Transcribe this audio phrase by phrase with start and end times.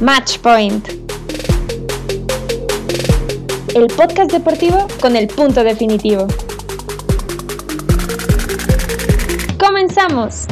[0.00, 0.88] Match Point.
[3.74, 6.28] El podcast deportivo con el punto definitivo.
[9.58, 10.46] ¡Comenzamos!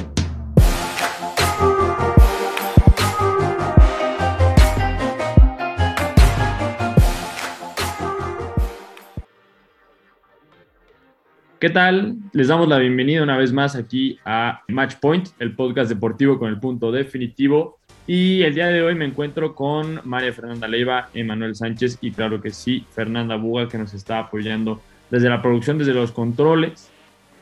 [11.61, 12.17] ¿Qué tal?
[12.33, 16.49] Les damos la bienvenida una vez más aquí a Match Point, el podcast deportivo con
[16.49, 17.76] el punto definitivo.
[18.07, 22.41] Y el día de hoy me encuentro con María Fernanda Leiva, Emanuel Sánchez y claro
[22.41, 26.89] que sí, Fernanda Buga que nos está apoyando desde la producción, desde los controles.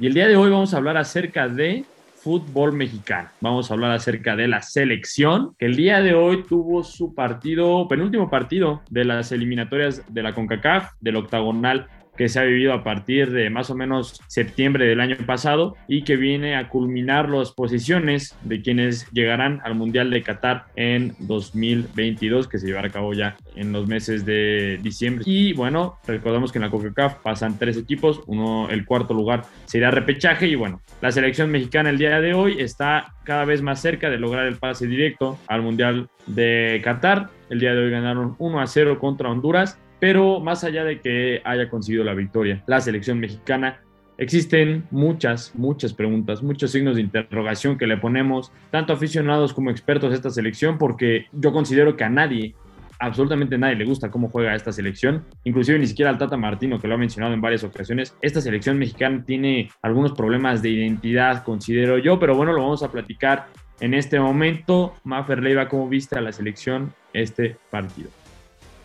[0.00, 1.84] Y el día de hoy vamos a hablar acerca de
[2.16, 3.28] fútbol mexicano.
[3.42, 7.86] Vamos a hablar acerca de la selección, que el día de hoy tuvo su partido,
[7.86, 12.84] penúltimo partido de las eliminatorias de la CONCACAF, del octagonal que se ha vivido a
[12.84, 17.52] partir de más o menos septiembre del año pasado y que viene a culminar las
[17.52, 23.12] posiciones de quienes llegarán al Mundial de Qatar en 2022, que se llevará a cabo
[23.14, 25.24] ya en los meses de diciembre.
[25.26, 29.90] Y bueno, recordamos que en la CONCACAF pasan tres equipos, uno, el cuarto lugar será
[29.90, 34.10] repechaje y bueno, la selección mexicana el día de hoy está cada vez más cerca
[34.10, 37.30] de lograr el pase directo al Mundial de Qatar.
[37.50, 41.40] El día de hoy ganaron 1 a 0 contra Honduras pero más allá de que
[41.44, 43.80] haya conseguido la victoria, la selección mexicana,
[44.18, 50.12] existen muchas, muchas preguntas, muchos signos de interrogación que le ponemos, tanto aficionados como expertos
[50.12, 52.54] a esta selección, porque yo considero que a nadie,
[52.98, 56.88] absolutamente nadie le gusta cómo juega esta selección, inclusive ni siquiera al Tata Martino, que
[56.88, 58.16] lo ha mencionado en varias ocasiones.
[58.22, 62.92] Esta selección mexicana tiene algunos problemas de identidad, considero yo, pero bueno, lo vamos a
[62.92, 63.46] platicar
[63.80, 64.94] en este momento.
[65.04, 68.10] Mafer Leiva, ¿cómo viste a la selección este partido?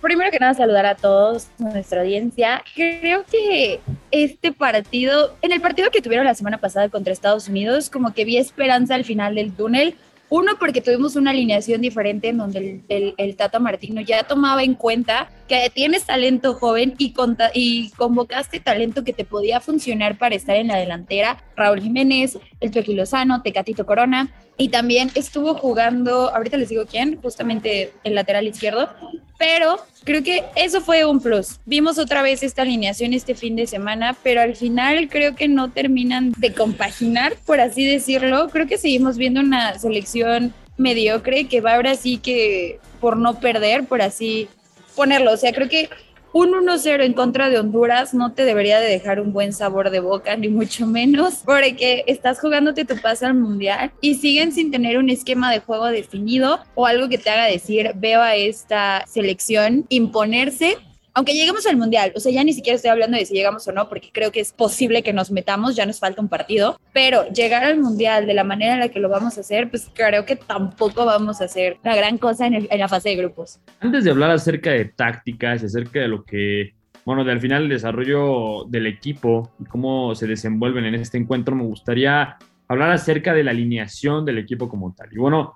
[0.01, 2.63] Primero que nada saludar a todos, nuestra audiencia.
[2.75, 3.79] Creo que
[4.11, 8.25] este partido, en el partido que tuvieron la semana pasada contra Estados Unidos, como que
[8.25, 9.95] vi esperanza al final del túnel.
[10.31, 14.75] Uno, porque tuvimos una alineación diferente en donde el, el, Tata Martino ya tomaba en
[14.75, 17.15] cuenta que tienes talento joven y,
[17.55, 21.43] y convocaste talento que te podía funcionar para estar en la delantera.
[21.55, 24.31] Raúl Jiménez, el Chucky Lozano, Tecatito Corona.
[24.59, 28.89] Y también estuvo jugando, ahorita les digo quién, justamente el lateral izquierdo,
[29.37, 31.61] pero creo que eso fue un plus.
[31.65, 35.71] Vimos otra vez esta alineación este fin de semana, pero al final creo que no
[35.71, 38.49] terminan de compaginar, por así decirlo.
[38.49, 43.85] Creo que seguimos viendo una selección mediocre que va ahora sí que por no perder,
[43.85, 44.49] por así
[44.93, 45.31] ponerlo.
[45.31, 45.89] O sea, creo que
[46.31, 49.99] un 1-0 en contra de Honduras no te debería de dejar un buen sabor de
[49.99, 54.97] boca, ni mucho menos, porque estás jugándote tu pase al mundial y siguen sin tener
[54.97, 59.85] un esquema de juego definido o algo que te haga decir, veo a esta selección
[59.89, 60.77] imponerse
[61.19, 63.73] aunque lleguemos al Mundial, o sea, ya ni siquiera estoy hablando de si llegamos o
[63.73, 67.27] no, porque creo que es posible que nos metamos, ya nos falta un partido, pero
[67.33, 70.23] llegar al Mundial de la manera en la que lo vamos a hacer, pues creo
[70.23, 73.59] que tampoco vamos a hacer la gran cosa en, la fase de grupos.
[73.81, 77.69] Antes de hablar acerca de tácticas, acerca de lo que bueno, de al final el
[77.69, 82.37] desarrollo del equipo y cómo se desenvuelven en este encuentro, me gustaría
[82.69, 85.09] hablar acerca de la alineación del equipo como tal.
[85.11, 85.55] Y bueno,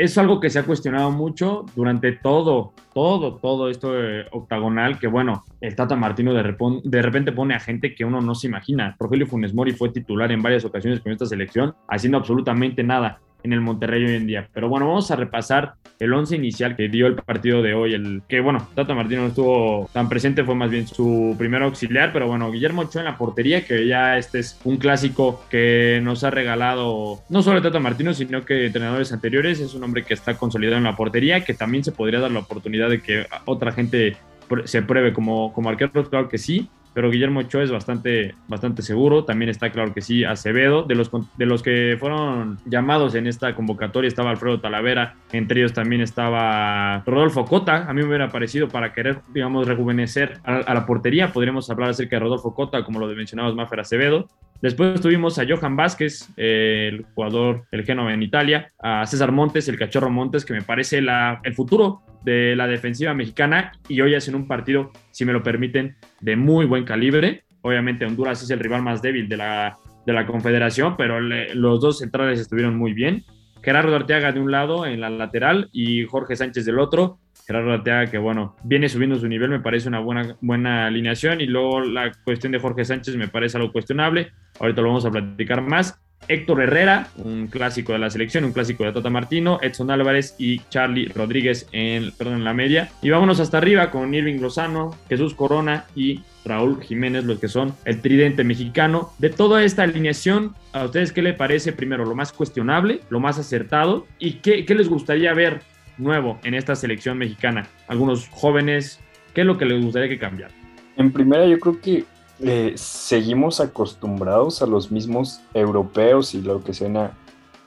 [0.00, 3.92] es algo que se ha cuestionado mucho durante todo, todo, todo esto
[4.32, 8.34] octagonal, que bueno, el Tata Martino de, de, repente pone a gente que uno no
[8.34, 8.96] se imagina.
[8.98, 13.52] Rogelio Funes Mori fue titular en varias ocasiones con esta selección, haciendo absolutamente nada en
[13.52, 14.48] el Monterrey hoy en día.
[14.52, 17.94] Pero bueno, vamos a repasar el once inicial que dio el partido de hoy.
[17.94, 22.12] El que bueno, Tata Martino no estuvo tan presente, fue más bien su primer auxiliar.
[22.12, 26.24] Pero bueno, Guillermo Ochoa en la portería, que ya este es un clásico que nos
[26.24, 29.60] ha regalado no solo Tata Martino, sino que entrenadores anteriores.
[29.60, 32.40] Es un hombre que está consolidado en la portería, que también se podría dar la
[32.40, 34.16] oportunidad de que otra gente
[34.64, 39.24] se pruebe como, como arquero, claro que sí pero Guillermo Ochoa es bastante, bastante seguro.
[39.24, 40.82] También está claro que sí, Acevedo.
[40.82, 45.72] De los, de los que fueron llamados en esta convocatoria estaba Alfredo Talavera, entre ellos
[45.72, 47.88] también estaba Rodolfo Cota.
[47.88, 51.32] A mí me hubiera parecido para querer, digamos, rejuvenecer a, la portería.
[51.32, 54.28] Podríamos hablar acerca de Rodolfo Cota, como lo mencionabas, Mafer Acevedo.
[54.60, 59.78] Después tuvimos a Johan Vázquez, el jugador el Génova en Italia, a César Montes, el
[59.78, 64.34] cachorro Montes, que me parece la, el futuro de la defensiva mexicana y hoy hacen
[64.34, 67.44] un partido, si me lo permiten, de muy buen calibre.
[67.62, 71.98] Obviamente Honduras es el rival más débil de la, de la Confederación, pero los dos
[71.98, 73.24] centrales estuvieron muy bien.
[73.62, 77.18] Gerardo Arteaga de un lado en la lateral y Jorge Sánchez del otro.
[77.46, 81.46] Gerardo Arteaga que bueno, viene subiendo su nivel, me parece una buena, buena alineación y
[81.46, 84.32] luego la cuestión de Jorge Sánchez me parece algo cuestionable.
[84.58, 86.00] Ahorita lo vamos a platicar más.
[86.28, 90.60] Héctor Herrera, un clásico de la selección, un clásico de Tata Martino, Edson Álvarez y
[90.68, 92.90] Charlie Rodríguez en, perdón, en la media.
[93.02, 97.74] Y vámonos hasta arriba con Irving Lozano, Jesús Corona y Raúl Jiménez, los que son
[97.84, 99.12] el tridente mexicano.
[99.18, 103.38] De toda esta alineación, ¿a ustedes qué les parece primero lo más cuestionable, lo más
[103.38, 105.62] acertado y qué, qué les gustaría ver
[105.98, 107.66] nuevo en esta selección mexicana?
[107.88, 109.00] Algunos jóvenes,
[109.34, 110.54] ¿qué es lo que les gustaría que cambiara?
[110.96, 112.04] En primera, yo creo que
[112.42, 116.86] eh, seguimos acostumbrados a los mismos europeos y lo que se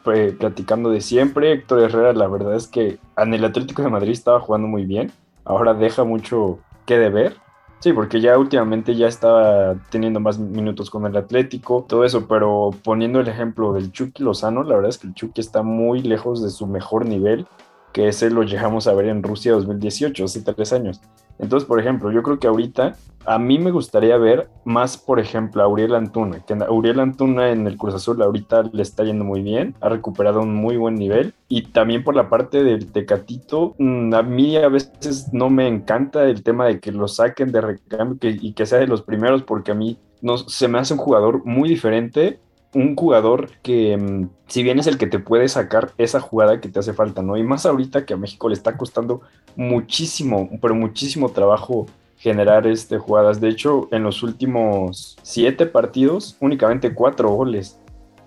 [0.06, 1.54] eh, platicando de siempre.
[1.54, 5.12] Héctor Herrera, la verdad es que en el Atlético de Madrid estaba jugando muy bien.
[5.46, 7.36] Ahora deja mucho que deber.
[7.80, 12.72] Sí, porque ya últimamente ya estaba teniendo más minutos con el Atlético, todo eso, pero
[12.82, 16.42] poniendo el ejemplo del Chucky Lozano, la verdad es que el Chucky está muy lejos
[16.42, 17.46] de su mejor nivel
[17.94, 21.00] que ese lo llegamos a ver en Rusia 2018, hace tres años.
[21.40, 22.96] Entonces, por ejemplo, yo creo que ahorita
[23.26, 27.68] a mí me gustaría ver más, por ejemplo, a Uriel Antuna, que Uriel Antuna en
[27.68, 31.34] el Cruz Azul ahorita le está yendo muy bien, ha recuperado un muy buen nivel
[31.48, 36.26] y también por la parte del Tecatito, mm, a mí a veces no me encanta
[36.26, 39.72] el tema de que lo saquen de recambio y que sea de los primeros porque
[39.72, 42.40] a mí no, se me hace un jugador muy diferente
[42.74, 46.70] un jugador que, mm, si bien es el que te puede sacar esa jugada que
[46.70, 47.38] te hace falta, ¿no?
[47.38, 49.22] Y más ahorita que a México le está costando
[49.56, 51.86] muchísimo, pero muchísimo trabajo
[52.18, 53.42] generar este, jugadas.
[53.42, 57.80] De hecho, en los últimos siete partidos, únicamente cuatro goles.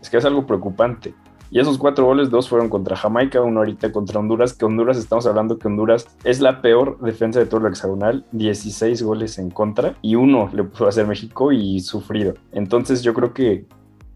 [0.02, 1.14] Es que es algo preocupante.
[1.50, 5.26] Y esos cuatro goles, dos fueron contra Jamaica, uno ahorita contra Honduras, que Honduras, estamos
[5.26, 9.94] hablando que Honduras es la peor defensa de todo el hexagonal, 16 goles en contra,
[10.02, 12.34] y uno le pudo hacer México y sufrido.
[12.52, 13.64] Entonces yo creo que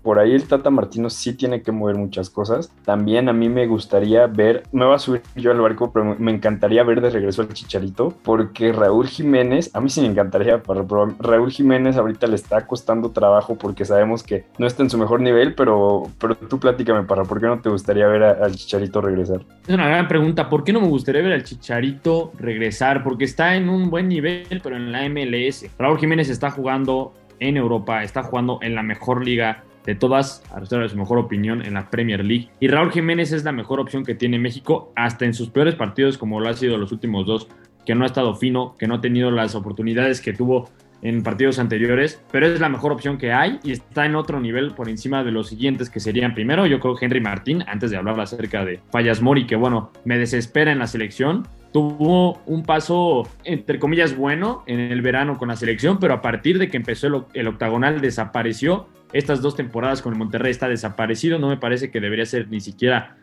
[0.03, 2.73] por ahí el Tata Martino sí tiene que mover muchas cosas.
[2.85, 6.31] También a mí me gustaría ver, me va a subir yo al barco, pero me
[6.31, 10.87] encantaría ver de regreso al Chicharito, porque Raúl Jiménez, a mí sí me encantaría, pero
[11.19, 15.21] Raúl Jiménez ahorita le está costando trabajo porque sabemos que no está en su mejor
[15.21, 19.41] nivel, pero, pero tú platícame, para, ¿por qué no te gustaría ver al Chicharito regresar?
[19.67, 23.03] Es una gran pregunta, ¿por qué no me gustaría ver al Chicharito regresar?
[23.03, 25.67] Porque está en un buen nivel, pero en la MLS.
[25.79, 30.61] Raúl Jiménez está jugando en Europa, está jugando en la mejor liga de todas, a
[30.61, 32.49] de su mejor opinión en la Premier League.
[32.61, 36.17] Y Raúl Jiménez es la mejor opción que tiene México, hasta en sus peores partidos,
[36.17, 37.49] como lo ha sido los últimos dos,
[37.85, 40.69] que no ha estado fino, que no ha tenido las oportunidades que tuvo
[41.03, 44.73] en partidos anteriores, pero es la mejor opción que hay y está en otro nivel
[44.73, 48.21] por encima de los siguientes que serían primero, yo creo Henry Martín, antes de hablar
[48.21, 53.79] acerca de Fallas Mori, que bueno, me desespera en la selección, tuvo un paso, entre
[53.79, 57.49] comillas, bueno en el verano con la selección, pero a partir de que empezó el,
[57.49, 58.89] octagonal desapareció.
[59.13, 61.39] Estas dos temporadas con el Monterrey está desaparecido.
[61.39, 63.17] No me parece que debería ser ni siquiera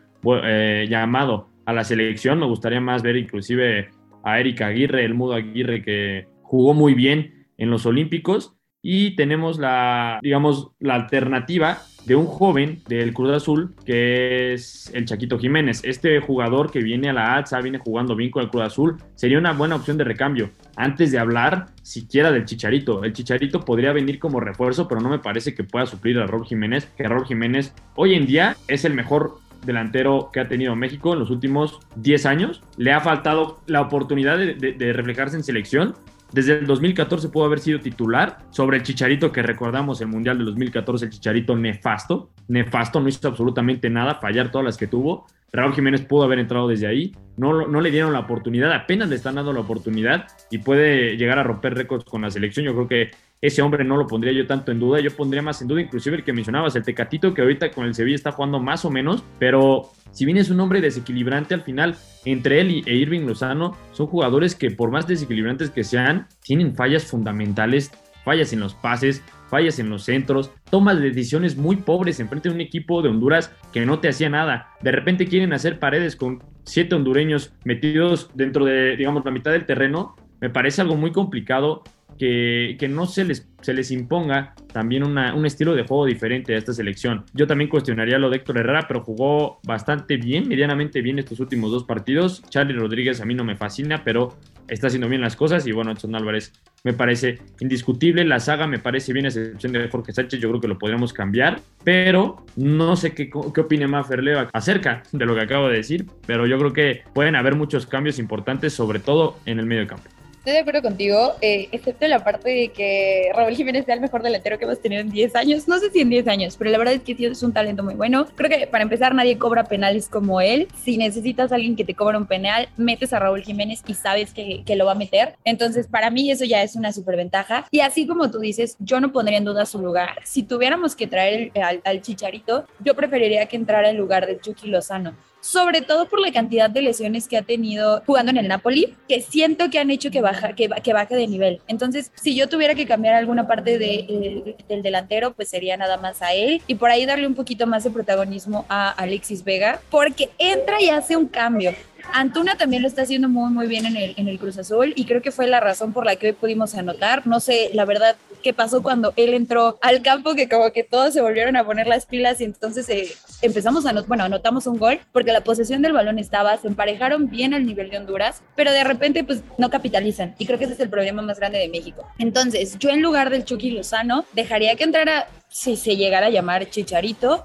[0.44, 2.38] eh, llamado a la selección.
[2.38, 3.90] Me gustaría más ver inclusive
[4.24, 8.54] a Erika Aguirre, el mudo Aguirre, que jugó muy bien en los Olímpicos.
[8.82, 15.04] Y tenemos la, digamos, la alternativa de un joven del Cruz Azul que es el
[15.04, 15.82] Chaquito Jiménez.
[15.84, 19.38] Este jugador que viene a la ATSA, viene jugando bien con el Cruz Azul, sería
[19.38, 20.50] una buena opción de recambio.
[20.74, 25.18] Antes de hablar siquiera del Chicharito, el Chicharito podría venir como refuerzo, pero no me
[25.18, 28.94] parece que pueda suplir a Raúl Jiménez, que Raúl Jiménez hoy en día es el
[28.94, 32.62] mejor delantero que ha tenido México en los últimos 10 años.
[32.78, 35.94] Le ha faltado la oportunidad de, de reflejarse en selección,
[36.32, 40.46] desde el 2014 pudo haber sido titular sobre el Chicharito que recordamos el Mundial del
[40.46, 45.26] 2014, el Chicharito nefasto, nefasto, no hizo absolutamente nada, fallar todas las que tuvo.
[45.50, 49.16] Raúl Jiménez pudo haber entrado desde ahí, no, no le dieron la oportunidad, apenas le
[49.16, 52.66] están dando la oportunidad y puede llegar a romper récords con la selección.
[52.66, 53.10] Yo creo que
[53.40, 56.16] ese hombre no lo pondría yo tanto en duda, yo pondría más en duda inclusive
[56.16, 59.22] el que mencionabas, el Tecatito, que ahorita con el Sevilla está jugando más o menos,
[59.38, 64.06] pero si bien es un hombre desequilibrante al final, entre él e Irving Lozano son
[64.06, 67.92] jugadores que por más desequilibrantes que sean, tienen fallas fundamentales,
[68.24, 72.48] fallas en los pases, fallas en los centros, tomas de decisiones muy pobres en frente
[72.48, 74.68] de un equipo de Honduras que no te hacía nada.
[74.82, 79.64] De repente quieren hacer paredes con siete hondureños metidos dentro de, digamos, la mitad del
[79.64, 80.14] terreno.
[80.40, 81.82] Me parece algo muy complicado
[82.18, 86.72] que, no se les se les imponga también un estilo de juego diferente a esta
[86.72, 87.24] selección.
[87.34, 91.72] Yo también cuestionaría lo de Héctor Herrera, pero jugó bastante bien, medianamente bien estos últimos
[91.72, 92.42] dos partidos.
[92.50, 94.36] Charlie Rodríguez a mí no me fascina, pero
[94.68, 96.52] está haciendo bien las cosas y bueno, Edson Álvarez
[96.84, 98.24] me parece indiscutible.
[98.24, 101.12] La saga me parece bien, a excepción de Jorge Sánchez, yo creo que lo podríamos
[101.12, 106.06] cambiar, pero no sé qué, qué opine Maferleo acerca de lo que acabo de decir,
[106.26, 110.08] pero yo creo que pueden haber muchos cambios importantes, sobre todo en el medio campo.
[110.48, 114.22] Estoy de acuerdo contigo, eh, excepto la parte de que Raúl Jiménez sea el mejor
[114.22, 115.68] delantero que hemos tenido en 10 años.
[115.68, 117.96] No sé si en 10 años, pero la verdad es que es un talento muy
[117.96, 118.26] bueno.
[118.34, 120.66] Creo que para empezar nadie cobra penales como él.
[120.82, 124.64] Si necesitas alguien que te cobra un penal, metes a Raúl Jiménez y sabes que,
[124.74, 125.36] lo va a meter.
[125.44, 127.66] Entonces, para mí eso ya es una superventaja.
[127.70, 130.18] Y así como tú dices, yo no pondría en duda su lugar.
[130.24, 131.52] Si tuviéramos que traer
[131.84, 135.14] al Chicharito, yo preferiría que entrara en lugar de Chucky Lozano
[135.50, 139.22] sobre todo por la cantidad de lesiones que ha tenido jugando en el Napoli, que
[139.22, 141.60] siento que han hecho que, baja, que, que baje de nivel.
[141.68, 145.96] Entonces, si yo tuviera que cambiar alguna parte de, eh, del delantero, pues sería nada
[145.96, 149.80] más a él y por ahí darle un poquito más de protagonismo a Alexis Vega,
[149.90, 151.74] porque entra y hace un cambio
[152.12, 155.04] Antuna también lo está haciendo muy, muy bien en el, en el Cruz Azul y
[155.04, 157.26] creo que fue la razón por la que hoy pudimos anotar.
[157.26, 161.12] No sé, la verdad, qué pasó cuando él entró al campo, que como que todos
[161.12, 163.08] se volvieron a poner las pilas y entonces eh,
[163.42, 167.54] empezamos a, bueno, anotamos un gol porque la posesión del balón estaba, se emparejaron bien
[167.54, 170.80] al nivel de Honduras, pero de repente pues no capitalizan y creo que ese es
[170.80, 172.06] el problema más grande de México.
[172.18, 176.68] Entonces, yo en lugar del Chucky Lozano dejaría que entrara, si se llegara a llamar
[176.70, 177.44] Chicharito,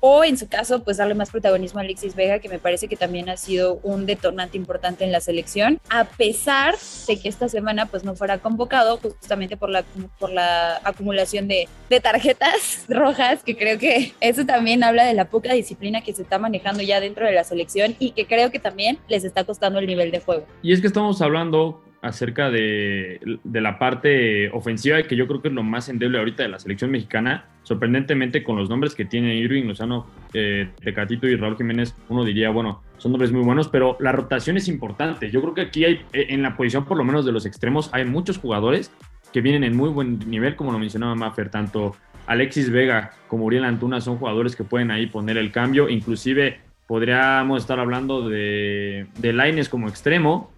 [0.00, 2.96] o en su caso, pues darle más protagonismo a Alexis Vega, que me parece que
[2.96, 6.74] también ha sido un detonante importante en la selección, a pesar
[7.06, 9.84] de que esta semana pues no fuera convocado justamente por la,
[10.18, 15.26] por la acumulación de, de tarjetas rojas, que creo que eso también habla de la
[15.26, 18.58] poca disciplina que se está manejando ya dentro de la selección y que creo que
[18.58, 20.46] también les está costando el nivel de juego.
[20.62, 25.48] Y es que estamos hablando acerca de, de, la parte ofensiva, que yo creo que
[25.48, 27.46] es lo más endeble ahorita de la selección mexicana.
[27.64, 32.50] Sorprendentemente, con los nombres que tiene Irving Lozano, eh, Tecatito y Raúl Jiménez, uno diría,
[32.50, 35.30] bueno, son nombres muy buenos, pero la rotación es importante.
[35.30, 37.90] Yo creo que aquí hay, eh, en la posición por lo menos de los extremos,
[37.92, 38.92] hay muchos jugadores
[39.32, 43.64] que vienen en muy buen nivel, como lo mencionaba Maffer, tanto Alexis Vega como Uriel
[43.64, 49.32] Antuna son jugadores que pueden ahí poner el cambio, inclusive podríamos estar hablando de, de
[49.32, 50.50] Laines como extremo,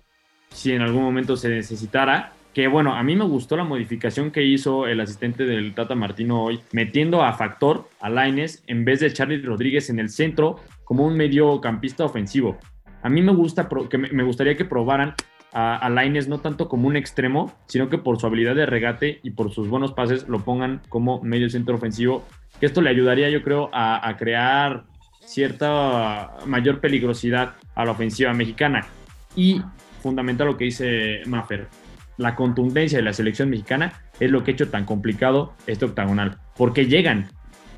[0.50, 2.32] si en algún momento se necesitara.
[2.52, 6.42] Que bueno, a mí me gustó la modificación que hizo el asistente del Tata Martino
[6.42, 11.06] hoy, metiendo a Factor, a Laines, en vez de Charlie Rodríguez en el centro como
[11.06, 12.58] un mediocampista ofensivo.
[13.02, 15.14] A mí me, gusta, que me gustaría que probaran
[15.52, 19.30] a, a no tanto como un extremo, sino que por su habilidad de regate y
[19.30, 22.24] por sus buenos pases lo pongan como medio centro ofensivo,
[22.58, 24.84] que esto le ayudaría yo creo a, a crear
[25.20, 28.86] cierta mayor peligrosidad a la ofensiva mexicana.
[29.36, 29.62] Y
[30.00, 31.68] fundamental lo que dice Maffer.
[32.16, 36.38] La contundencia de la selección mexicana es lo que ha hecho tan complicado este octagonal.
[36.56, 37.28] Porque llegan,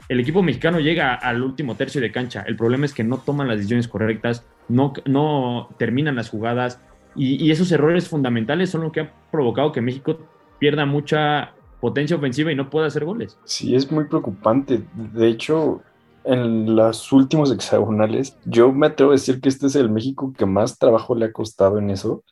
[0.08, 2.42] el equipo mexicano llega al último tercio de cancha.
[2.46, 6.80] El problema es que no toman las decisiones correctas, no, no terminan las jugadas.
[7.14, 12.16] Y, y esos errores fundamentales son lo que ha provocado que México pierda mucha potencia
[12.16, 13.36] ofensiva y no pueda hacer goles.
[13.44, 14.82] Sí, es muy preocupante.
[14.94, 15.82] De hecho,
[16.24, 20.46] en los últimos hexagonales, yo me atrevo a decir que este es el México que
[20.46, 22.24] más trabajo le ha costado en eso.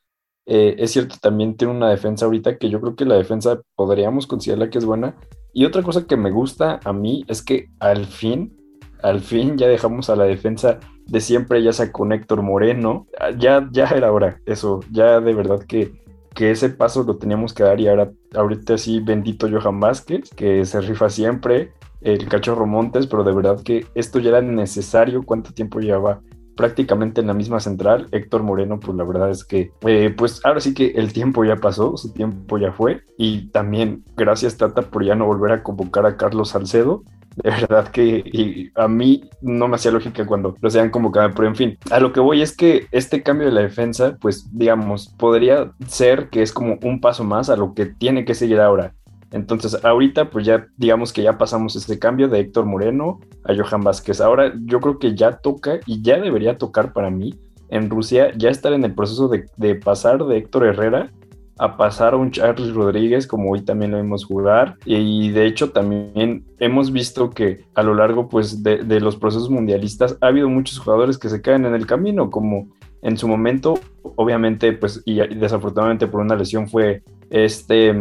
[0.46, 4.26] Eh, es cierto, también tiene una defensa ahorita que yo creo que la defensa podríamos
[4.26, 5.16] considerarla que es buena.
[5.52, 8.56] Y otra cosa que me gusta a mí es que al fin,
[9.02, 13.06] al fin ya dejamos a la defensa de siempre, ya sea con Héctor Moreno.
[13.38, 15.92] Ya, ya era hora, eso, ya de verdad que,
[16.34, 20.64] que ese paso lo teníamos que dar y ahora, ahorita sí, bendito Johan Vázquez, que
[20.64, 25.22] se rifa siempre el cachorro Montes, pero de verdad que esto ya era necesario.
[25.22, 26.20] ¿Cuánto tiempo llevaba
[26.56, 28.08] prácticamente en la misma central?
[28.12, 31.56] Héctor Moreno, pues la verdad es que, eh, pues ahora sí que el tiempo ya
[31.56, 33.02] pasó, su tiempo ya fue.
[33.18, 37.02] Y también gracias Tata por ya no volver a convocar a Carlos Salcedo.
[37.36, 41.54] De verdad que a mí no me hacía lógica cuando lo sean convocado, pero en
[41.54, 45.70] fin, a lo que voy es que este cambio de la defensa, pues digamos, podría
[45.86, 48.94] ser que es como un paso más a lo que tiene que seguir ahora
[49.32, 53.82] entonces, ahorita, pues ya digamos que ya pasamos este cambio de Héctor Moreno a Johan
[53.82, 54.20] Vázquez.
[54.20, 58.50] Ahora yo creo que ya toca y ya debería tocar para mí en Rusia ya
[58.50, 61.12] estar en el proceso de, pasar de Héctor Herrera
[61.58, 64.76] a pasar a un Charles Rodríguez, como hoy también lo vimos jugar.
[64.84, 69.50] Y de hecho también hemos visto que a lo largo pues, de, de los procesos
[69.50, 72.68] mundialistas ha habido muchos jugadores que se caen en el camino, como
[73.02, 77.94] en su momento, obviamente, pues, y desafortunadamente por una lesión fue este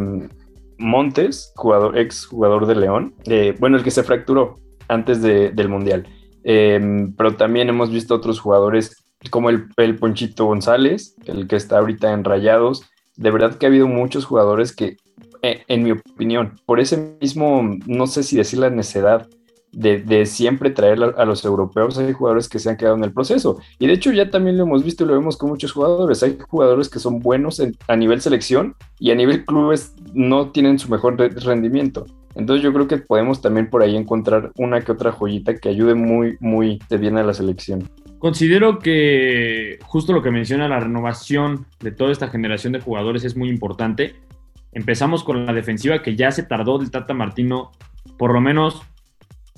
[0.80, 4.56] Montes, jugador, ex jugador de León, eh, bueno, el que se fracturó
[4.88, 6.08] antes del Mundial.
[6.44, 12.14] Em, pero también hemos visto otros jugadores como el, Ponchito González, el que está ahorita
[12.14, 12.90] en Rayados.
[13.18, 14.98] De verdad que ha habido muchos jugadores que,
[15.42, 19.28] eh, en mi opinión, por ese mismo, no sé si decir la necedad
[19.72, 23.60] de, siempre traer a los europeos, hay jugadores que se han quedado en el proceso.
[23.78, 26.24] Y de hecho ya también lo hemos visto y lo vemos con muchos jugadores.
[26.24, 30.90] Hay jugadores que son buenos a nivel selección y a nivel clubes no tienen su
[30.90, 32.06] mejor rendimiento.
[32.36, 35.96] Entonces yo creo que podemos también por ahí encontrar una que otra joyita que ayude
[35.96, 37.90] muy, muy de bien a la selección.
[38.20, 43.36] Considero que justo lo que menciona la renovación de toda esta generación de jugadores es
[43.36, 44.16] muy importante.
[44.74, 47.72] Empezamos con la defensiva que ya se tardó del Tata Martino
[48.18, 48.82] por lo menos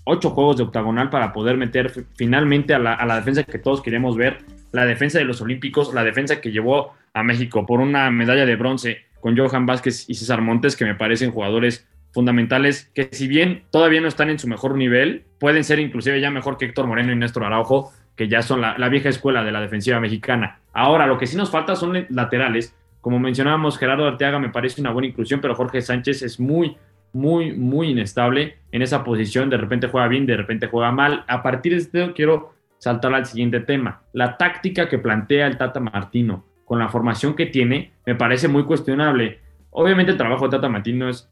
[0.03, 4.39] ocho juegos de octagonal para poder meter finalmente a la, defensa que todos queremos ver,
[4.71, 8.55] la defensa de los Olímpicos, la defensa que llevó a México por una medalla de
[8.55, 13.63] bronce con Johan Vázquez y César Montes, que me parecen jugadores fundamentales que si bien
[13.71, 17.13] todavía no están en su mejor nivel, pueden ser inclusive ya mejor que Héctor Moreno
[17.13, 20.59] y Néstor Araujo, que ya son la, vieja escuela de la defensiva mexicana.
[20.73, 22.75] Ahora, lo que sí nos falta son laterales.
[22.99, 26.77] Como mencionábamos, Gerardo Arteaga me parece una buena inclusión, pero Jorge Sánchez es muy,
[27.13, 29.49] muy, muy inestable en esa posición.
[29.49, 31.23] De repente juega bien, de repente juega mal.
[31.27, 34.01] A partir de esto quiero saltar al siguiente tema.
[34.13, 38.63] La táctica que plantea el Tata Martino con la formación que tiene me parece muy
[38.63, 39.41] cuestionable.
[39.71, 41.29] Obviamente el trabajo de Tata Martino es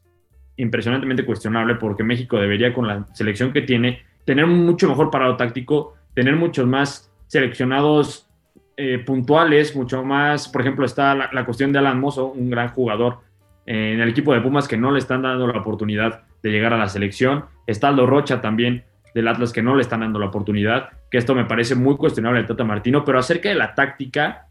[0.58, 5.94] impresionantemente cuestionable porque México debería con la selección que tiene tener mucho mejor parado táctico,
[6.12, 8.28] tener muchos más seleccionados
[8.76, 13.20] eh, puntuales, mucho más, por ejemplo, está la, cuestión de Alan Mozo, un gran jugador
[13.64, 16.74] eh, en el equipo de Pumas que no le están dando la oportunidad de llegar
[16.74, 20.26] a la selección, está Aldo Rocha también del Atlas que no le están dando la
[20.26, 24.48] oportunidad, que esto me parece muy cuestionable el Tata Martino, pero acerca de la táctica,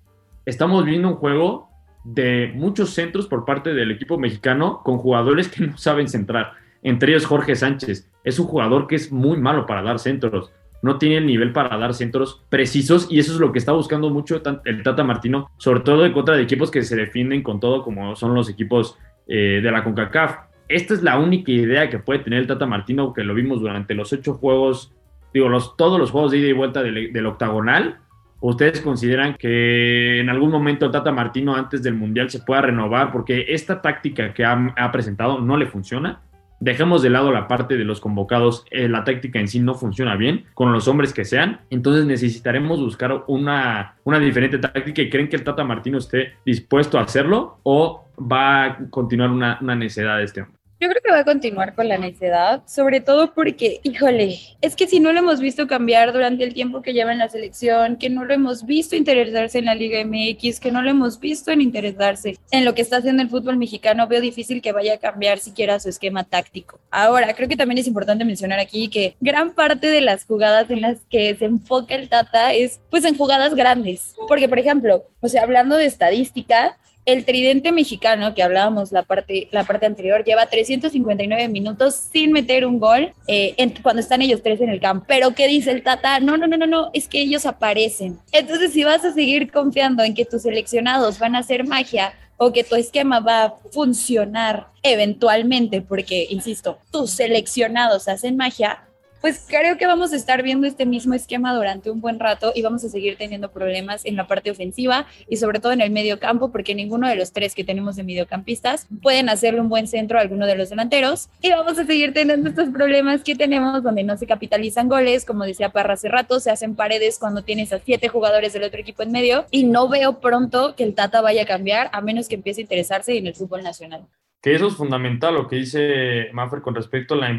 [0.49, 1.69] estamos viendo un juego
[2.03, 6.53] de muchos centros por parte del equipo mexicano con jugadores que no saben centrar.
[6.81, 8.09] Entre ellos Jorge Sánchez.
[8.23, 10.51] Es un jugador que es muy malo para dar centros.
[10.81, 14.09] No tiene el nivel para dar centros precisos y eso es lo que está buscando
[14.09, 17.83] mucho el Tata Martino, sobre todo en contra de equipos que se defienden con todo
[17.83, 20.37] como son los equipos eh, de la CONCACAF.
[20.69, 23.93] Esta es la única idea que puede tener el Tata Martino, que lo vimos durante
[23.93, 24.93] los ocho juegos,
[25.33, 27.99] digo, los, todos los juegos de ida y vuelta del octagonal,
[28.41, 33.11] ¿Ustedes consideran que en algún momento Tata Martino antes del Mundial se pueda renovar?
[33.11, 36.21] Porque esta táctica que ha, presentado no le funciona.
[36.61, 40.15] Dejemos de lado la parte de los convocados, eh, la táctica en sí no funciona
[40.15, 45.29] bien con los hombres que sean, entonces necesitaremos buscar una, una diferente táctica y creen
[45.29, 50.17] que el Tata Martino esté dispuesto a hacerlo o va a continuar una, una necedad
[50.17, 50.58] de este hombre.
[50.81, 54.87] Yo creo que va a continuar con la necedad, sobre todo porque, híjole, es que
[54.87, 58.09] si no lo hemos visto cambiar durante el tiempo que lleva en la selección, que
[58.09, 61.59] no lo hemos visto interesarse en la Liga MX, que no lo hemos visto en
[61.59, 65.39] interesarse en lo que está haciendo el fútbol mexicano, veo difícil que vaya a cambiar
[65.39, 66.79] siquiera su esquema táctico.
[66.91, 70.79] Ahora, creo que también es importante mencionar aquí que gran parte de las jugadas en
[70.79, 75.27] las que se enfoca el Tata es pues en jugadas grandes, porque por ejemplo, o
[75.27, 76.77] sea, hablando de estadística,
[77.11, 82.65] el tridente mexicano que hablábamos la parte, la parte anterior lleva 359 minutos sin meter
[82.65, 85.05] un gol eh, cuando están ellos tres en el campo.
[85.07, 86.19] Pero ¿qué dice el Tata?
[86.19, 88.19] No, no, no, no, no, es que ellos aparecen.
[88.31, 92.53] Entonces, si vas a seguir confiando en que tus seleccionados van a hacer magia o
[92.53, 98.83] que tu esquema va a funcionar eventualmente, porque, insisto, tus seleccionados hacen magia,
[99.21, 102.61] pues creo que vamos a estar viendo este mismo esquema durante un buen rato y
[102.61, 106.19] vamos a seguir teniendo problemas en la parte ofensiva y sobre todo en el medio
[106.19, 110.17] campo, porque ninguno de los tres que tenemos de mediocampistas pueden hacerle un buen centro
[110.17, 114.03] a alguno de los delanteros y vamos a seguir teniendo estos problemas que tenemos donde
[114.03, 117.79] no se capitalizan goles, como decía Parra hace rato, se hacen paredes cuando tienes a
[117.79, 121.43] siete jugadores del otro equipo en medio y no veo pronto que el Tata vaya
[121.43, 124.07] a cambiar a menos que empiece a interesarse en el fútbol nacional.
[124.41, 127.29] Que eso es fundamental lo que dice Maffer con respecto a la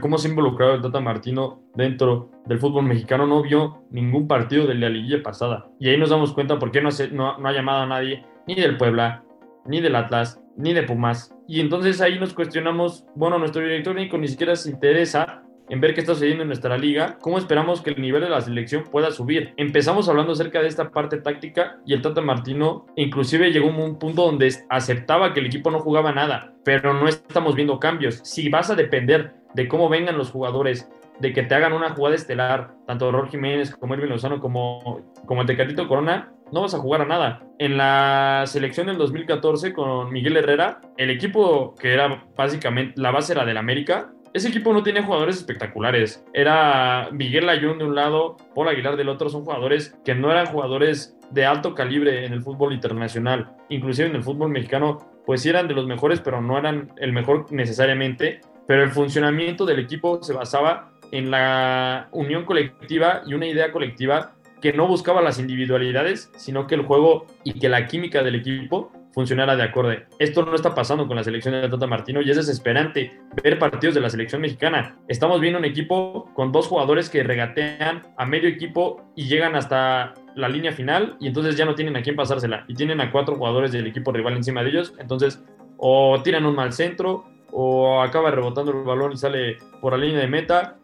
[0.00, 4.66] cómo se ha involucrado el Tata Martino dentro del fútbol mexicano, no vio ningún partido
[4.66, 5.68] de la liguilla pasada.
[5.78, 8.54] Y ahí nos damos cuenta por qué no, no, no ha llamado a nadie, ni
[8.54, 9.24] del Puebla,
[9.66, 11.34] ni del Atlas, ni de Pumas.
[11.46, 15.94] Y entonces ahí nos cuestionamos, bueno, nuestro director técnico ni siquiera se interesa en ver
[15.94, 19.10] qué está sucediendo en nuestra liga, cómo esperamos que el nivel de la selección pueda
[19.10, 19.52] subir.
[19.56, 23.98] Empezamos hablando acerca de esta parte táctica y el Tata Martino inclusive llegó a un
[23.98, 28.20] punto donde aceptaba que el equipo no jugaba nada, pero no estamos viendo cambios.
[28.24, 32.16] Si vas a depender de cómo vengan los jugadores, de que te hagan una jugada
[32.16, 36.78] estelar, tanto Ror Jiménez como Erwin Lozano como, como el Tecatito Corona, no vas a
[36.78, 37.42] jugar a nada.
[37.58, 43.32] En la selección del 2014 con Miguel Herrera, el equipo que era básicamente la base
[43.32, 46.24] era del América, ese equipo no tiene jugadores espectaculares.
[46.32, 50.46] Era Miguel Ayun de un lado, Paul Aguilar del otro, son jugadores que no eran
[50.46, 55.48] jugadores de alto calibre en el fútbol internacional, inclusive en el fútbol mexicano, pues sí
[55.48, 60.22] eran de los mejores, pero no eran el mejor necesariamente pero el funcionamiento del equipo
[60.22, 66.30] se basaba en la unión colectiva y una idea colectiva que no buscaba las individualidades,
[66.36, 70.06] sino que el juego y que la química del equipo funcionara de acorde.
[70.18, 73.94] Esto no está pasando con la selección de Tata Martino y es desesperante ver partidos
[73.94, 74.96] de la selección mexicana.
[75.08, 80.12] Estamos viendo un equipo con dos jugadores que regatean a medio equipo y llegan hasta
[80.34, 83.36] la línea final y entonces ya no tienen a quién pasársela y tienen a cuatro
[83.36, 85.42] jugadores del equipo rival encima de ellos, entonces
[85.78, 90.20] o tiran un mal centro o acaba rebotando el balón y sale por la línea
[90.20, 90.76] de meta.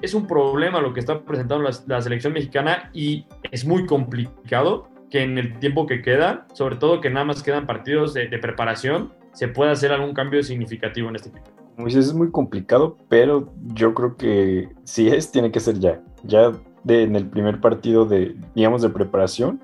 [0.00, 5.22] Es un problema lo que está presentando la, selección mexicana y es muy complicado que
[5.22, 9.48] en el tiempo que queda, sobre todo que nada más quedan partidos de, preparación, se
[9.48, 11.50] pueda hacer algún cambio significativo en este equipo.
[11.86, 16.00] Es muy complicado, pero yo creo que si es, tiene que ser ya.
[16.24, 16.52] Ya
[16.86, 19.60] en el primer partido de, digamos, de preparación,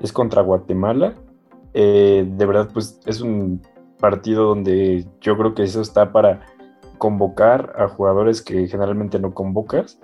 [0.00, 1.14] es contra Guatemala.
[1.74, 3.62] Eh, de verdad, pues es un
[4.00, 6.40] partido donde yo creo que eso está para
[6.98, 9.98] convocar a jugadores que generalmente no convocas,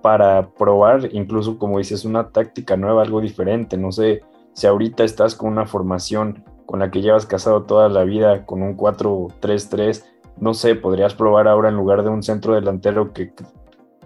[0.00, 3.76] para probar incluso, como dices, una táctica nueva, algo diferente.
[3.76, 8.04] No sé si ahorita estás con una formación con la que llevas casado toda la
[8.04, 10.04] vida, con un 4-3-3,
[10.38, 13.32] no sé, podrías probar ahora en lugar de un centro delantero que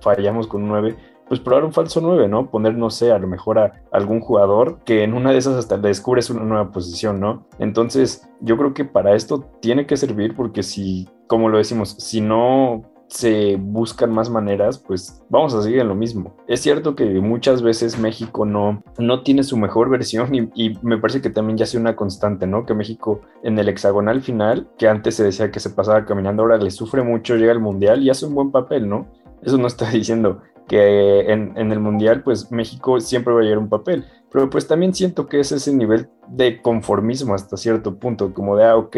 [0.00, 0.96] fallamos con un 9,
[1.28, 2.50] pues probar un falso 9, ¿no?
[2.50, 5.76] Poner, no sé, a lo mejor a algún jugador que en una de esas hasta
[5.76, 7.46] descubres una nueva posición, ¿no?
[7.58, 12.20] Entonces, yo creo que para esto tiene que servir porque si, como lo decimos, si
[12.20, 16.36] no se buscan más maneras, pues vamos a seguir en lo mismo.
[16.46, 21.22] Es cierto que muchas veces México no, no tiene su mejor versión y, me parece
[21.22, 22.66] que también ya sea una constante, ¿no?
[22.66, 26.58] Que México en el hexagonal final, que antes se decía que se pasaba caminando, ahora
[26.58, 29.06] le sufre mucho, llega al mundial y hace un buen papel, ¿no?
[29.42, 33.68] Eso no está diciendo que en, el mundial, pues México siempre va a llevar un
[33.68, 38.56] papel, pero pues también siento que es ese nivel de conformismo hasta cierto punto, como
[38.56, 38.96] de, ah, ok,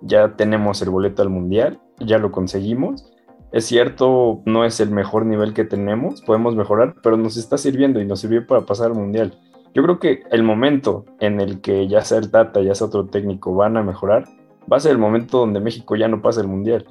[0.00, 3.12] ya tenemos el boleto al mundial, ya lo conseguimos
[3.52, 8.00] es cierto, no es el mejor nivel que tenemos, podemos mejorar, pero nos está sirviendo
[8.00, 9.38] y nos sirvió para pasar al Mundial.
[9.74, 13.06] Yo creo que el momento en el que ya sea el Tata, ya sea otro
[13.06, 14.24] técnico, van a mejorar,
[14.72, 16.86] va a ser el momento donde México ya no pase el Mundial.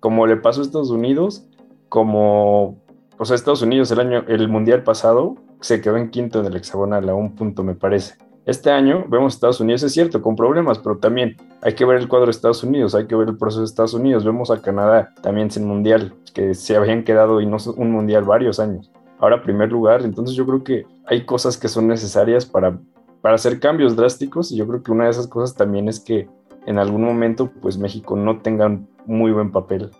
[0.00, 1.48] Como le pasó a Estados Unidos,
[1.88, 2.81] como,
[3.22, 6.56] o sea, Estados Unidos el año, el Mundial pasado se quedó en quinto en el
[6.56, 8.14] hexagonal, a un punto me parece.
[8.46, 12.08] Este año vemos Estados Unidos, es cierto, con problemas, pero también hay que ver el
[12.08, 14.24] cuadro de Estados Unidos, hay que ver el proceso de Estados Unidos.
[14.24, 18.58] Vemos a Canadá también sin mundial, que se habían quedado y no un mundial varios
[18.58, 18.90] años.
[19.20, 22.76] Ahora primer lugar, entonces yo creo que hay cosas que son necesarias para,
[23.20, 26.28] para hacer cambios drásticos y yo creo que una de esas cosas también es que
[26.66, 29.92] en algún momento pues México no tenga un muy buen papel.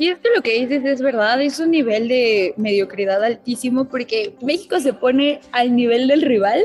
[0.00, 4.80] Y esto lo que dices es verdad, es un nivel de mediocridad altísimo porque México
[4.80, 6.62] se pone al nivel del rival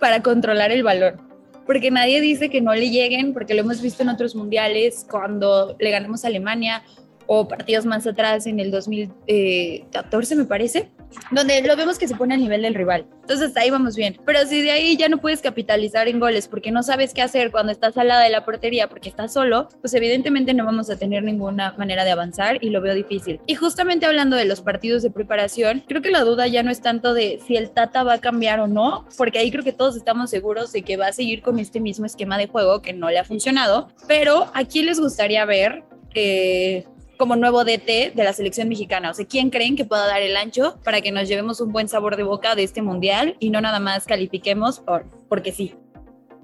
[0.00, 1.16] para controlar el valor.
[1.64, 5.76] Porque nadie dice que no le lleguen, porque lo hemos visto en otros mundiales, cuando
[5.78, 6.82] le ganamos a Alemania
[7.26, 10.90] o partidos más atrás en el 2014, me parece,
[11.30, 13.06] donde lo vemos que se pone al nivel del rival.
[13.22, 14.18] Entonces ahí vamos bien.
[14.24, 17.50] Pero si de ahí ya no puedes capitalizar en goles porque no sabes qué hacer
[17.50, 20.96] cuando estás al lado de la portería porque estás solo, pues evidentemente no vamos a
[20.96, 23.40] tener ninguna manera de avanzar y lo veo difícil.
[23.46, 26.80] Y justamente hablando de los partidos de preparación, creo que la duda ya no es
[26.80, 29.96] tanto de si el Tata va a cambiar o no, porque ahí creo que todos
[29.96, 33.10] estamos seguros de que va a seguir con este mismo esquema de juego que no
[33.10, 33.88] le ha funcionado.
[34.06, 35.82] Pero ¿a quién les gustaría ver?
[36.14, 36.86] Eh,
[37.18, 39.10] como nuevo DT de la selección mexicana?
[39.10, 41.88] O sea, ¿quién creen que pueda dar el ancho para que nos llevemos un buen
[41.88, 45.74] sabor de boca de este mundial y no nada más califiquemos por, porque sí?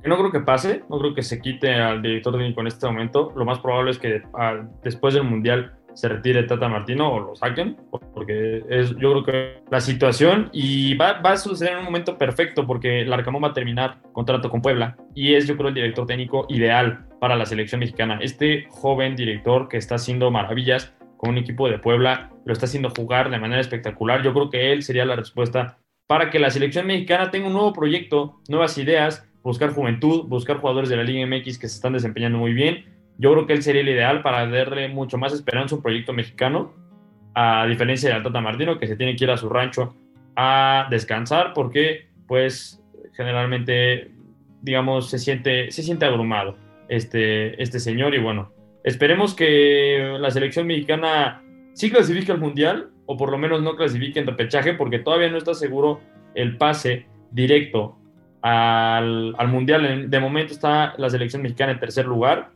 [0.04, 3.32] no creo que pase, no creo que se quite al director técnico en este momento.
[3.34, 7.36] Lo más probable es que ah, después del mundial se retire Tata Martino o lo
[7.36, 7.76] saquen,
[8.12, 12.18] porque es, yo creo que la situación y va, va, a suceder en un momento
[12.18, 15.74] perfecto porque el Arcamón va a terminar contrato con Puebla y es yo creo el
[15.74, 18.18] director técnico ideal para la selección mexicana.
[18.20, 22.90] Este joven director que está haciendo maravillas con un equipo de Puebla, lo está haciendo
[22.90, 24.22] jugar de manera espectacular.
[24.22, 27.72] Yo creo que él sería la respuesta para que la selección mexicana tenga un nuevo
[27.72, 32.38] proyecto, nuevas ideas, buscar juventud, buscar jugadores de la Liga MX que se están desempeñando
[32.38, 35.78] muy bien yo creo que él sería el ideal para darle mucho más esperanza a
[35.78, 36.74] un proyecto mexicano,
[37.34, 39.94] a diferencia de Tata Martino, que se tiene que ir a su rancho
[40.36, 44.10] a descansar porque, pues, generalmente,
[44.62, 46.56] digamos, se siente, se siente abrumado
[46.88, 53.16] este, este señor y bueno, esperemos que la selección mexicana sí clasifique al Mundial o
[53.16, 56.00] por lo menos no clasifique en repechaje porque todavía no está seguro
[56.34, 57.96] el pase directo
[58.42, 60.10] al, al Mundial.
[60.10, 62.50] De momento está la selección mexicana en tercer lugar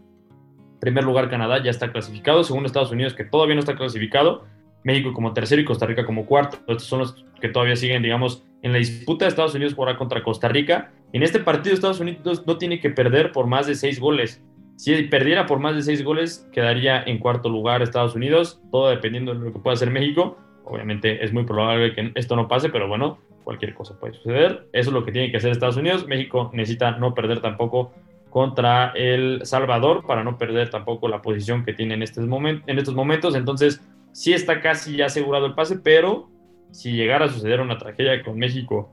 [0.80, 4.44] Primer lugar Canadá ya está clasificado, segundo Estados Unidos que todavía no está clasificado,
[4.84, 6.58] México como tercero y Costa Rica como cuarto.
[6.68, 10.48] Estos son los que todavía siguen, digamos, en la disputa Estados Unidos jugará contra Costa
[10.48, 10.90] Rica.
[11.12, 14.42] En este partido Estados Unidos no tiene que perder por más de seis goles.
[14.76, 19.34] Si perdiera por más de seis goles, quedaría en cuarto lugar Estados Unidos, todo dependiendo
[19.34, 20.38] de lo que pueda hacer México.
[20.64, 24.68] Obviamente es muy probable que esto no pase, pero bueno, cualquier cosa puede suceder.
[24.72, 26.06] Eso es lo que tiene que hacer Estados Unidos.
[26.06, 27.92] México necesita no perder tampoco
[28.30, 32.94] contra El Salvador para no perder tampoco la posición que tiene en estos, en estos
[32.94, 33.34] momentos.
[33.34, 33.80] Entonces,
[34.12, 36.28] sí está casi ya asegurado el pase, pero
[36.70, 38.90] si llegara a suceder una tragedia con México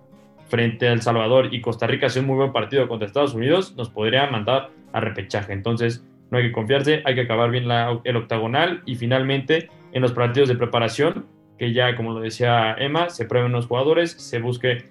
[0.47, 3.75] frente a El Salvador y Costa Rica hace un muy buen partido contra Estados Unidos,
[3.75, 5.53] nos podría mandar a repechaje.
[5.53, 7.65] Entonces, no hay que confiarse, hay que acabar bien
[8.03, 11.25] el octagonal y finalmente en los partidos de preparación,
[11.57, 14.85] que ya como lo decía Emma, se prueben los jugadores, se busque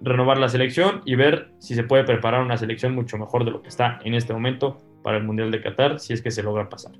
[0.00, 3.62] renovar la selección y ver si se puede preparar una selección mucho mejor de lo
[3.62, 6.68] que está en este momento para el Mundial de Qatar, si es que se logra
[6.68, 6.92] pasar.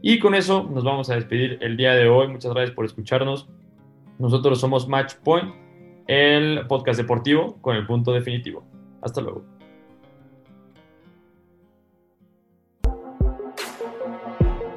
[0.00, 2.28] Y con eso nos vamos a despedir el día de hoy.
[2.28, 3.48] Muchas gracias por escucharnos.
[4.18, 5.54] Nosotros somos Match Point,
[6.08, 8.64] el podcast deportivo con el punto definitivo.
[9.00, 9.44] Hasta luego.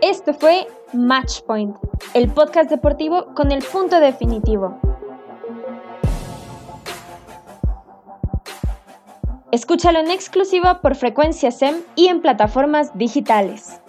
[0.02, 1.76] Esto fue Match Point,
[2.14, 4.95] el podcast deportivo con el punto definitivo.
[9.56, 13.80] Escúchalo en exclusiva por frecuencia SEM y en plataformas digitales.